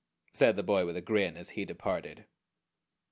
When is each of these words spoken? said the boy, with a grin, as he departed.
said 0.33 0.55
the 0.55 0.63
boy, 0.63 0.83
with 0.83 0.97
a 0.97 1.01
grin, 1.01 1.37
as 1.37 1.51
he 1.51 1.63
departed. 1.63 2.25